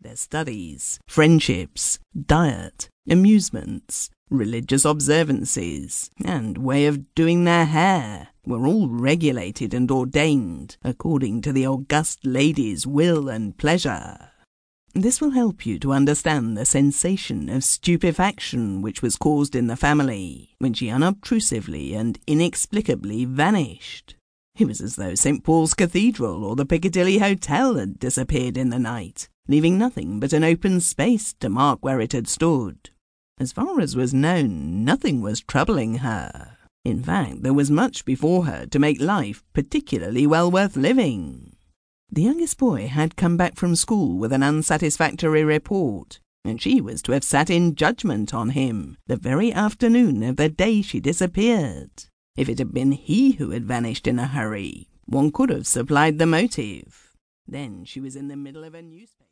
[0.00, 8.88] their studies, friendships, diet, amusements, religious observances, and way of doing their hair were all
[8.88, 14.30] regulated and ordained according to the august lady's will and pleasure.
[14.94, 19.76] This will help you to understand the sensation of stupefaction which was caused in the
[19.76, 24.16] family when she unobtrusively and inexplicably vanished.
[24.58, 25.44] It was as though St.
[25.44, 30.44] Paul's Cathedral or the Piccadilly Hotel had disappeared in the night, leaving nothing but an
[30.44, 32.90] open space to mark where it had stood.
[33.38, 36.56] As far as was known, nothing was troubling her.
[36.84, 41.56] In fact, there was much before her to make life particularly well worth living.
[42.12, 47.02] The youngest boy had come back from school with an unsatisfactory report, and she was
[47.02, 51.90] to have sat in judgment on him the very afternoon of the day she disappeared.
[52.36, 56.18] If it had been he who had vanished in a hurry, one could have supplied
[56.18, 57.14] the motive.
[57.46, 59.29] Then she was in the middle of a newspaper.